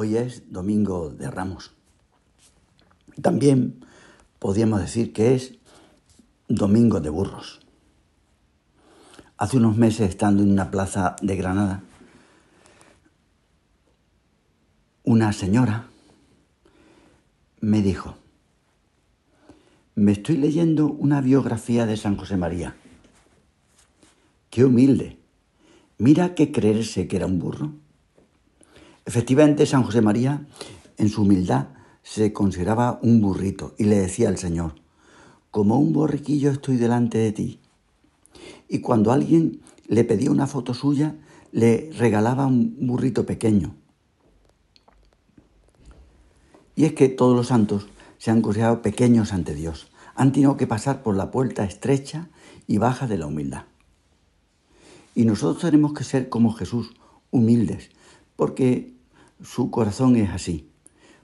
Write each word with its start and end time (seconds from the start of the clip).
Hoy 0.00 0.16
es 0.16 0.52
Domingo 0.52 1.10
de 1.10 1.28
Ramos. 1.28 1.72
También 3.20 3.84
podríamos 4.38 4.80
decir 4.80 5.12
que 5.12 5.34
es 5.34 5.58
Domingo 6.46 7.00
de 7.00 7.10
Burros. 7.10 7.58
Hace 9.38 9.56
unos 9.56 9.76
meses, 9.76 10.08
estando 10.08 10.44
en 10.44 10.52
una 10.52 10.70
plaza 10.70 11.16
de 11.20 11.34
Granada, 11.34 11.82
una 15.02 15.32
señora 15.32 15.88
me 17.60 17.82
dijo, 17.82 18.14
me 19.96 20.12
estoy 20.12 20.36
leyendo 20.36 20.86
una 20.86 21.20
biografía 21.20 21.86
de 21.86 21.96
San 21.96 22.16
José 22.16 22.36
María. 22.36 22.76
Qué 24.48 24.64
humilde. 24.64 25.18
Mira 25.98 26.36
que 26.36 26.52
creerse 26.52 27.08
que 27.08 27.16
era 27.16 27.26
un 27.26 27.40
burro. 27.40 27.72
Efectivamente, 29.08 29.64
San 29.64 29.84
José 29.84 30.02
María, 30.02 30.46
en 30.98 31.08
su 31.08 31.22
humildad, 31.22 31.68
se 32.02 32.34
consideraba 32.34 33.00
un 33.02 33.22
burrito 33.22 33.74
y 33.78 33.84
le 33.84 33.96
decía 33.96 34.28
al 34.28 34.36
Señor, 34.36 34.74
como 35.50 35.78
un 35.78 35.94
borriquillo 35.94 36.50
estoy 36.50 36.76
delante 36.76 37.16
de 37.16 37.32
ti. 37.32 37.58
Y 38.68 38.80
cuando 38.80 39.10
alguien 39.10 39.62
le 39.86 40.04
pedía 40.04 40.30
una 40.30 40.46
foto 40.46 40.74
suya, 40.74 41.16
le 41.52 41.90
regalaba 41.96 42.44
un 42.44 42.76
burrito 42.86 43.24
pequeño. 43.24 43.74
Y 46.76 46.84
es 46.84 46.92
que 46.92 47.08
todos 47.08 47.34
los 47.34 47.46
santos 47.46 47.88
se 48.18 48.30
han 48.30 48.42
considerado 48.42 48.82
pequeños 48.82 49.32
ante 49.32 49.54
Dios. 49.54 49.90
Han 50.16 50.32
tenido 50.32 50.58
que 50.58 50.66
pasar 50.66 51.02
por 51.02 51.16
la 51.16 51.30
puerta 51.30 51.64
estrecha 51.64 52.28
y 52.66 52.76
baja 52.76 53.06
de 53.06 53.16
la 53.16 53.24
humildad. 53.24 53.64
Y 55.14 55.24
nosotros 55.24 55.62
tenemos 55.62 55.94
que 55.94 56.04
ser 56.04 56.28
como 56.28 56.52
Jesús, 56.52 56.92
humildes, 57.30 57.88
porque 58.36 58.97
su 59.42 59.70
corazón 59.70 60.16
es 60.16 60.30
así. 60.30 60.70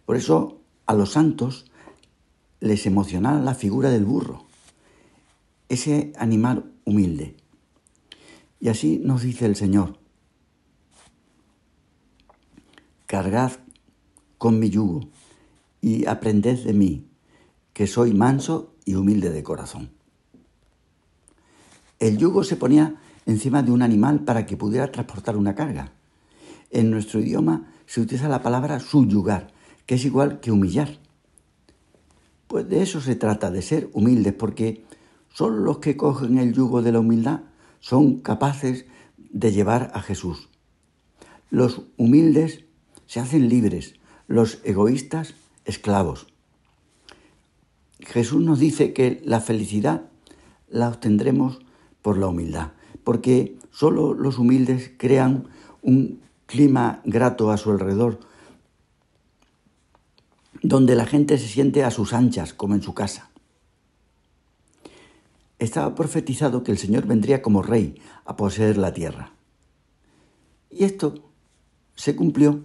Por 0.06 0.16
eso 0.16 0.60
a 0.86 0.94
los 0.94 1.12
santos 1.12 1.70
les 2.60 2.86
emocionaba 2.86 3.40
la 3.40 3.54
figura 3.54 3.90
del 3.90 4.04
burro, 4.04 4.46
ese 5.68 6.12
animal 6.16 6.72
humilde. 6.84 7.36
Y 8.60 8.68
así 8.68 9.00
nos 9.02 9.22
dice 9.22 9.46
el 9.46 9.56
Señor, 9.56 9.98
cargad 13.06 13.52
con 14.38 14.58
mi 14.58 14.70
yugo 14.70 15.08
y 15.80 16.06
aprended 16.06 16.64
de 16.64 16.72
mí, 16.72 17.06
que 17.72 17.86
soy 17.86 18.14
manso 18.14 18.74
y 18.84 18.94
humilde 18.94 19.30
de 19.30 19.42
corazón. 19.42 19.90
El 21.98 22.18
yugo 22.18 22.44
se 22.44 22.56
ponía 22.56 22.96
encima 23.26 23.62
de 23.62 23.72
un 23.72 23.82
animal 23.82 24.20
para 24.20 24.46
que 24.46 24.56
pudiera 24.56 24.90
transportar 24.90 25.36
una 25.36 25.54
carga. 25.54 25.92
En 26.70 26.90
nuestro 26.90 27.20
idioma 27.20 27.73
se 27.86 28.00
utiliza 28.00 28.28
la 28.28 28.42
palabra 28.42 28.80
subyugar, 28.80 29.52
que 29.86 29.96
es 29.96 30.04
igual 30.04 30.40
que 30.40 30.50
humillar. 30.50 30.98
Pues 32.46 32.68
de 32.68 32.82
eso 32.82 33.00
se 33.00 33.16
trata, 33.16 33.50
de 33.50 33.62
ser 33.62 33.90
humildes, 33.92 34.32
porque 34.34 34.84
solo 35.32 35.58
los 35.58 35.78
que 35.78 35.96
cogen 35.96 36.38
el 36.38 36.52
yugo 36.52 36.82
de 36.82 36.92
la 36.92 37.00
humildad 37.00 37.40
son 37.80 38.20
capaces 38.20 38.86
de 39.18 39.52
llevar 39.52 39.90
a 39.94 40.00
Jesús. 40.00 40.48
Los 41.50 41.82
humildes 41.96 42.64
se 43.06 43.20
hacen 43.20 43.48
libres, 43.48 43.94
los 44.26 44.60
egoístas 44.64 45.34
esclavos. 45.64 46.26
Jesús 48.00 48.42
nos 48.42 48.58
dice 48.58 48.92
que 48.92 49.22
la 49.24 49.40
felicidad 49.40 50.02
la 50.68 50.88
obtendremos 50.88 51.60
por 52.02 52.18
la 52.18 52.26
humildad, 52.26 52.72
porque 53.02 53.56
solo 53.70 54.14
los 54.14 54.38
humildes 54.38 54.92
crean 54.96 55.48
un 55.82 56.20
clima 56.46 57.00
grato 57.04 57.50
a 57.50 57.56
su 57.56 57.70
alrededor, 57.70 58.20
donde 60.62 60.94
la 60.94 61.06
gente 61.06 61.38
se 61.38 61.48
siente 61.48 61.84
a 61.84 61.90
sus 61.90 62.12
anchas, 62.12 62.54
como 62.54 62.74
en 62.74 62.82
su 62.82 62.94
casa. 62.94 63.30
Estaba 65.58 65.94
profetizado 65.94 66.62
que 66.62 66.72
el 66.72 66.78
Señor 66.78 67.06
vendría 67.06 67.42
como 67.42 67.62
rey 67.62 68.00
a 68.24 68.36
poseer 68.36 68.76
la 68.76 68.92
tierra. 68.92 69.32
Y 70.70 70.84
esto 70.84 71.14
se 71.94 72.16
cumplió 72.16 72.64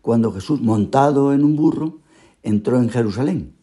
cuando 0.00 0.32
Jesús, 0.32 0.60
montado 0.60 1.32
en 1.32 1.44
un 1.44 1.56
burro, 1.56 1.98
entró 2.42 2.78
en 2.78 2.88
Jerusalén. 2.88 3.54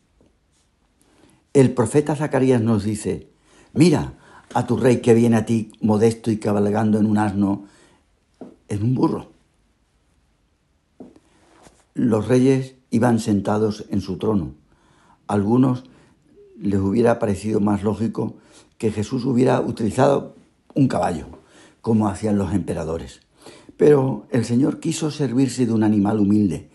El 1.54 1.74
profeta 1.74 2.16
Zacarías 2.16 2.62
nos 2.62 2.84
dice, 2.84 3.32
mira 3.74 4.14
a 4.54 4.68
tu 4.68 4.78
rey 4.78 5.02
que 5.02 5.14
viene 5.14 5.38
a 5.38 5.46
ti 5.46 5.72
modesto 5.82 6.30
y 6.30 6.38
cabalgando 6.38 7.00
en 7.00 7.06
un 7.06 7.18
asno, 7.18 7.66
en 8.68 8.84
un 8.84 8.96
burro 8.96 9.37
los 11.98 12.28
reyes 12.28 12.76
iban 12.92 13.20
sentados 13.20 13.86
en 13.90 14.02
su 14.02 14.18
trono. 14.18 14.54
A 15.28 15.34
algunos 15.34 15.84
les 16.60 16.80
hubiera 16.80 17.18
parecido 17.18 17.60
más 17.60 17.84
lógico 17.84 18.36
que 18.78 18.92
Jesús 18.92 19.26
hubiera 19.26 19.60
utilizado 19.62 20.36
un 20.76 20.88
caballo, 20.88 21.26
como 21.82 22.08
hacían 22.08 22.38
los 22.38 22.54
emperadores. 22.54 23.22
Pero 23.78 24.28
el 24.30 24.46
Señor 24.46 24.80
quiso 24.80 25.10
servirse 25.10 25.66
de 25.66 25.74
un 25.74 25.84
animal 25.84 26.20
humilde 26.20 26.70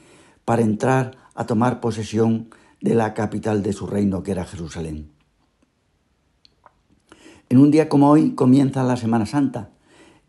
para 0.44 0.62
entrar 0.62 1.16
a 1.34 1.46
tomar 1.46 1.80
posesión 1.80 2.48
de 2.80 2.96
la 2.96 3.14
capital 3.14 3.62
de 3.62 3.72
su 3.72 3.86
reino, 3.86 4.24
que 4.24 4.32
era 4.32 4.44
Jerusalén. 4.44 5.08
En 7.48 7.58
un 7.58 7.70
día 7.70 7.88
como 7.88 8.10
hoy 8.10 8.34
comienza 8.34 8.82
la 8.82 8.96
Semana 8.96 9.26
Santa, 9.26 9.70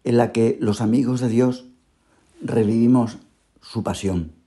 en 0.04 0.18
la 0.18 0.32
que 0.32 0.58
los 0.62 0.82
amigos 0.82 1.20
de 1.20 1.30
Dios 1.30 1.66
revivimos 2.42 3.18
su 3.60 3.82
pasión. 3.82 4.43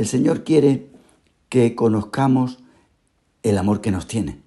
El 0.00 0.06
Señor 0.06 0.44
quiere 0.44 0.90
que 1.50 1.74
conozcamos 1.74 2.60
el 3.42 3.58
amor 3.58 3.82
que 3.82 3.90
nos 3.90 4.06
tiene. 4.06 4.40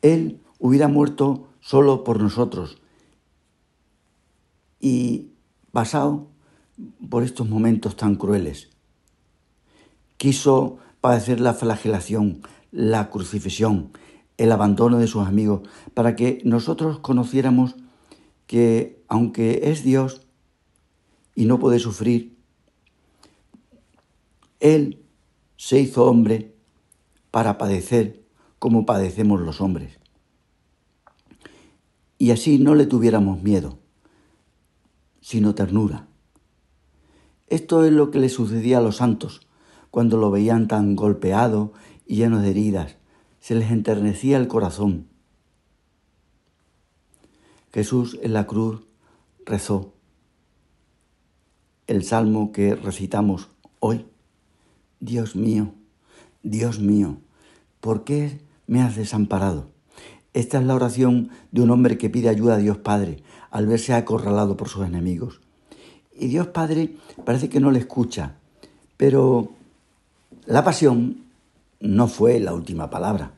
Él 0.00 0.40
hubiera 0.58 0.88
muerto 0.88 1.48
solo 1.60 2.02
por 2.02 2.18
nosotros 2.18 2.78
y 4.80 5.32
pasado 5.70 6.28
por 7.10 7.24
estos 7.24 7.46
momentos 7.46 7.94
tan 7.94 8.14
crueles. 8.14 8.70
Quiso 10.16 10.78
padecer 11.02 11.38
la 11.38 11.52
flagelación, 11.52 12.40
la 12.70 13.10
crucifixión, 13.10 13.92
el 14.38 14.50
abandono 14.50 14.96
de 14.96 15.08
sus 15.08 15.26
amigos, 15.26 15.68
para 15.92 16.16
que 16.16 16.40
nosotros 16.42 17.00
conociéramos 17.00 17.76
que 18.46 19.04
aunque 19.08 19.60
es 19.64 19.84
Dios 19.84 20.22
y 21.34 21.44
no 21.44 21.58
puede 21.58 21.78
sufrir, 21.78 22.41
él 24.62 25.04
se 25.56 25.80
hizo 25.80 26.06
hombre 26.06 26.54
para 27.32 27.58
padecer 27.58 28.24
como 28.60 28.86
padecemos 28.86 29.40
los 29.40 29.60
hombres. 29.60 29.98
Y 32.16 32.30
así 32.30 32.60
no 32.60 32.76
le 32.76 32.86
tuviéramos 32.86 33.42
miedo, 33.42 33.80
sino 35.20 35.56
ternura. 35.56 36.06
Esto 37.48 37.84
es 37.84 37.92
lo 37.92 38.12
que 38.12 38.20
le 38.20 38.28
sucedía 38.28 38.78
a 38.78 38.80
los 38.80 38.98
santos 38.98 39.48
cuando 39.90 40.16
lo 40.16 40.30
veían 40.30 40.68
tan 40.68 40.94
golpeado 40.94 41.72
y 42.06 42.16
lleno 42.16 42.40
de 42.40 42.50
heridas. 42.50 42.96
Se 43.40 43.56
les 43.56 43.72
enternecía 43.72 44.36
el 44.36 44.46
corazón. 44.46 45.08
Jesús 47.72 48.16
en 48.22 48.32
la 48.32 48.46
cruz 48.46 48.86
rezó 49.44 49.92
el 51.88 52.04
salmo 52.04 52.52
que 52.52 52.76
recitamos 52.76 53.48
hoy. 53.80 54.06
Dios 55.02 55.34
mío, 55.34 55.74
Dios 56.44 56.78
mío, 56.78 57.16
¿por 57.80 58.04
qué 58.04 58.38
me 58.68 58.82
has 58.82 58.94
desamparado? 58.94 59.66
Esta 60.32 60.60
es 60.60 60.64
la 60.64 60.76
oración 60.76 61.30
de 61.50 61.62
un 61.62 61.70
hombre 61.72 61.98
que 61.98 62.08
pide 62.08 62.28
ayuda 62.28 62.54
a 62.54 62.58
Dios 62.58 62.78
Padre 62.78 63.24
al 63.50 63.66
verse 63.66 63.94
acorralado 63.94 64.56
por 64.56 64.68
sus 64.68 64.86
enemigos. 64.86 65.40
Y 66.16 66.28
Dios 66.28 66.46
Padre 66.46 66.94
parece 67.24 67.48
que 67.48 67.58
no 67.58 67.72
le 67.72 67.80
escucha, 67.80 68.36
pero 68.96 69.50
la 70.46 70.62
pasión 70.62 71.24
no 71.80 72.06
fue 72.06 72.38
la 72.38 72.54
última 72.54 72.88
palabra. 72.88 73.32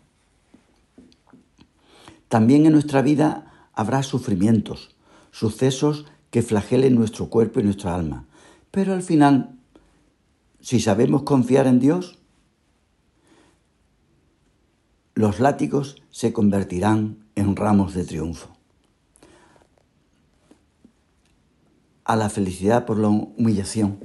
También 2.28 2.66
en 2.66 2.72
nuestra 2.72 3.00
vida 3.00 3.70
habrá 3.72 4.02
sufrimientos, 4.02 4.94
sucesos 5.30 6.04
que 6.30 6.42
flagelen 6.42 6.94
nuestro 6.94 7.30
cuerpo 7.30 7.60
y 7.60 7.62
nuestra 7.62 7.94
alma, 7.94 8.26
pero 8.70 8.92
al 8.92 9.02
final 9.02 9.54
si 10.64 10.80
sabemos 10.80 11.24
confiar 11.24 11.66
en 11.66 11.78
Dios, 11.78 12.18
los 15.14 15.38
látigos 15.38 16.02
se 16.10 16.32
convertirán 16.32 17.26
en 17.34 17.54
ramos 17.54 17.92
de 17.92 18.06
triunfo. 18.06 18.48
A 22.04 22.16
la 22.16 22.30
felicidad 22.30 22.86
por 22.86 22.96
la 22.96 23.08
humillación. 23.08 23.98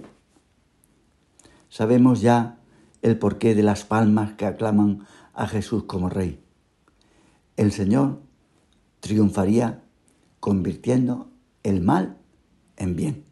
Sabemos 1.69 2.19
ya 2.19 2.59
el 3.01 3.17
porqué 3.17 3.55
de 3.55 3.63
las 3.63 3.85
palmas 3.85 4.33
que 4.33 4.45
aclaman 4.45 5.07
a 5.33 5.47
Jesús 5.47 5.85
como 5.85 6.09
Rey. 6.09 6.43
El 7.55 7.71
Señor 7.71 8.19
triunfaría 8.99 9.81
convirtiendo 10.41 11.31
el 11.63 11.79
mal 11.79 12.17
en 12.75 12.97
bien. 12.97 13.28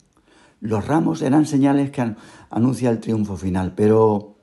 Los 0.67 0.85
ramos 0.85 1.21
eran 1.21 1.45
señales 1.45 1.91
que 1.91 2.13
anuncian 2.49 2.91
el 2.91 2.99
triunfo 2.99 3.37
final, 3.37 3.73
pero 3.73 4.35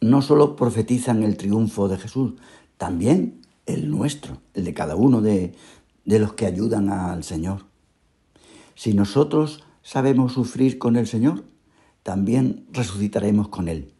no 0.00 0.22
solo 0.22 0.54
profetizan 0.54 1.24
el 1.24 1.36
triunfo 1.36 1.88
de 1.88 1.98
Jesús, 1.98 2.34
también 2.76 3.40
el 3.66 3.90
nuestro, 3.90 4.38
el 4.54 4.64
de 4.64 4.74
cada 4.74 4.94
uno 4.94 5.22
de, 5.22 5.56
de 6.04 6.18
los 6.20 6.34
que 6.34 6.46
ayudan 6.46 6.88
al 6.88 7.24
Señor. 7.24 7.64
Si 8.76 8.94
nosotros 8.94 9.64
sabemos 9.82 10.34
sufrir 10.34 10.78
con 10.78 10.94
el 10.94 11.08
Señor, 11.08 11.42
también 12.04 12.64
resucitaremos 12.70 13.48
con 13.48 13.66
Él. 13.66 13.92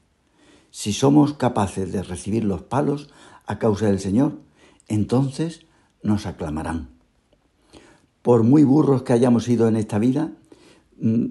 Si 0.71 0.93
somos 0.93 1.35
capaces 1.35 1.91
de 1.91 2.05
recibir 2.05 2.45
los 2.45 2.63
palos 2.63 3.11
a 3.45 3.59
causa 3.59 3.87
del 3.87 3.99
Señor, 3.99 4.39
entonces 4.87 5.67
nos 6.05 6.27
aclamarán. 6.27 6.96
Por 8.27 8.43
muy 8.43 8.65
burros 8.65 9.05
que 9.05 9.13
hayamos 9.13 9.45
sido 9.45 9.69
en 9.69 9.77
esta 9.77 10.01
vida, 10.01 10.33
mm, 11.01 11.27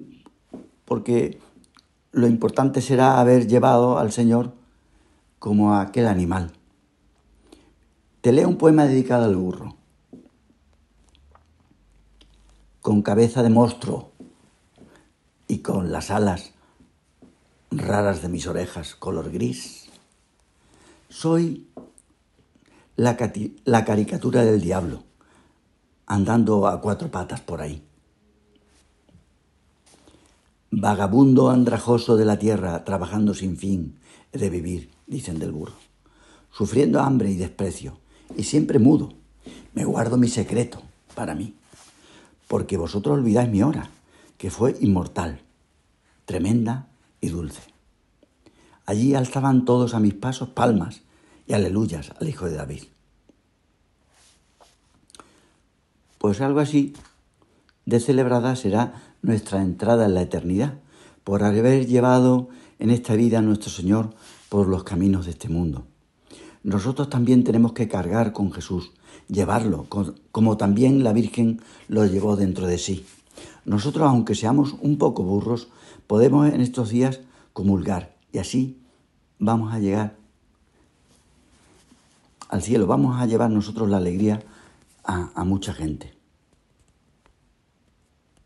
porque 0.86 1.38
lo 2.12 2.26
importante 2.26 2.80
será 2.80 3.20
haber 3.20 3.46
llevado 3.46 3.98
al 3.98 4.12
Señor 4.12 4.54
como 5.38 5.74
a 5.74 5.82
aquel 5.82 6.06
animal. 6.06 6.52
Te 8.22 8.32
leo 8.32 8.48
un 8.48 8.56
poema 8.56 8.86
dedicado 8.86 9.26
al 9.26 9.36
burro. 9.36 9.76
Con 12.80 13.02
cabeza 13.02 13.42
de 13.42 13.50
monstruo 13.50 14.12
y 15.48 15.58
con 15.58 15.92
las 15.92 16.10
alas 16.10 16.54
raras 17.70 18.22
de 18.22 18.30
mis 18.30 18.46
orejas, 18.46 18.94
color 18.94 19.30
gris. 19.30 19.90
Soy 21.10 21.68
la, 22.96 23.18
la 23.66 23.84
caricatura 23.84 24.46
del 24.46 24.62
diablo, 24.62 25.02
andando 26.06 26.66
a 26.68 26.80
cuatro 26.80 27.10
patas 27.10 27.40
por 27.40 27.60
ahí. 27.60 27.82
Vagabundo 30.70 31.50
andrajoso 31.50 32.16
de 32.16 32.24
la 32.24 32.38
tierra, 32.38 32.84
trabajando 32.84 33.34
sin 33.34 33.56
fin 33.56 33.98
de 34.32 34.50
vivir, 34.50 34.90
dicen 35.06 35.38
del 35.38 35.52
burro, 35.52 35.74
sufriendo 36.52 37.00
hambre 37.00 37.30
y 37.30 37.36
desprecio, 37.36 37.98
y 38.36 38.44
siempre 38.44 38.78
mudo. 38.78 39.12
Me 39.74 39.84
guardo 39.84 40.16
mi 40.16 40.28
secreto 40.28 40.82
para 41.14 41.34
mí, 41.34 41.54
porque 42.48 42.76
vosotros 42.76 43.18
olvidáis 43.18 43.50
mi 43.50 43.62
hora, 43.62 43.90
que 44.38 44.50
fue 44.50 44.76
inmortal, 44.80 45.40
tremenda 46.24 46.88
y 47.20 47.28
dulce. 47.28 47.62
Allí 48.84 49.14
alzaban 49.14 49.64
todos 49.64 49.94
a 49.94 50.00
mis 50.00 50.14
pasos 50.14 50.50
palmas 50.50 51.02
y 51.46 51.54
aleluyas 51.54 52.12
al 52.20 52.28
Hijo 52.28 52.46
de 52.46 52.56
David. 52.56 52.84
Pues 56.18 56.40
algo 56.40 56.60
así 56.60 56.94
de 57.84 58.00
celebrada 58.00 58.56
será 58.56 58.94
nuestra 59.22 59.62
entrada 59.62 60.06
en 60.06 60.14
la 60.14 60.22
eternidad, 60.22 60.74
por 61.24 61.42
haber 61.42 61.86
llevado 61.86 62.48
en 62.78 62.90
esta 62.90 63.14
vida 63.14 63.38
a 63.38 63.42
nuestro 63.42 63.70
Señor 63.70 64.14
por 64.48 64.68
los 64.68 64.84
caminos 64.84 65.26
de 65.26 65.32
este 65.32 65.48
mundo. 65.48 65.86
Nosotros 66.62 67.10
también 67.10 67.44
tenemos 67.44 67.72
que 67.72 67.88
cargar 67.88 68.32
con 68.32 68.52
Jesús, 68.52 68.92
llevarlo, 69.28 69.86
como 70.32 70.56
también 70.56 71.04
la 71.04 71.12
Virgen 71.12 71.60
lo 71.88 72.06
llevó 72.06 72.36
dentro 72.36 72.66
de 72.66 72.78
sí. 72.78 73.06
Nosotros, 73.64 74.08
aunque 74.08 74.34
seamos 74.34 74.74
un 74.80 74.98
poco 74.98 75.22
burros, 75.22 75.68
podemos 76.06 76.52
en 76.52 76.60
estos 76.60 76.90
días 76.90 77.20
comulgar 77.52 78.14
y 78.32 78.38
así 78.38 78.80
vamos 79.38 79.72
a 79.72 79.78
llegar 79.78 80.16
al 82.48 82.62
cielo, 82.62 82.86
vamos 82.86 83.20
a 83.20 83.26
llevar 83.26 83.50
nosotros 83.50 83.88
la 83.88 83.96
alegría 83.96 84.42
a, 85.06 85.30
a 85.34 85.44
mucha 85.44 85.72
gente. 85.72 86.15